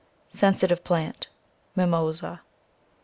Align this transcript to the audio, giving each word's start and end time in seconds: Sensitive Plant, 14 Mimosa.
Sensitive 0.31 0.83
Plant, 0.83 1.27
14 1.75 1.75
Mimosa. 1.91 2.41